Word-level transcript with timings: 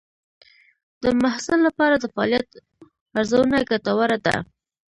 د 1.03 1.05
محصل 1.21 1.59
لپاره 1.67 1.95
د 1.99 2.05
فعالیت 2.13 2.47
ارزونه 3.17 3.57
ګټوره 3.69 4.17
ده. 4.25 4.35